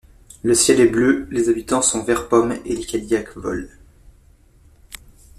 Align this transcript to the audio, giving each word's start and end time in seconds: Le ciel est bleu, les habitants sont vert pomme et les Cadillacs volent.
Le 0.41 0.55
ciel 0.55 0.79
est 0.79 0.87
bleu, 0.87 1.27
les 1.29 1.49
habitants 1.49 1.83
sont 1.83 2.01
vert 2.03 2.27
pomme 2.27 2.53
et 2.65 2.75
les 2.75 2.83
Cadillacs 2.85 3.37
volent. 3.37 3.67